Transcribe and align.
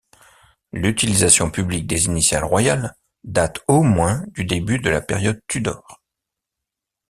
L'utilisation 0.71 1.51
publique 1.51 1.85
des 1.85 2.05
initiales 2.05 2.43
royales 2.43 2.95
date 3.23 3.59
au 3.67 3.83
moins 3.83 4.23
du 4.29 4.45
début 4.45 4.79
de 4.79 4.89
la 4.89 4.99
période 4.99 5.43
Tudor. 5.45 6.01